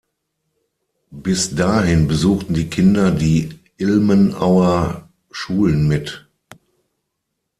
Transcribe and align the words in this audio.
Bis 1.13 1.53
dahin 1.53 2.07
besuchten 2.07 2.55
die 2.55 2.71
Kinder 2.71 3.11
die 3.11 3.59
Ilmenauer 3.77 5.07
Schulen 5.29 5.87
mit. 5.87 6.27